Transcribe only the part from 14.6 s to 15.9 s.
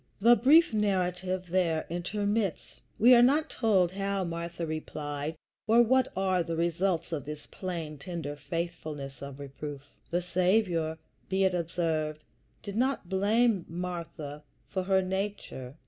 for her nature.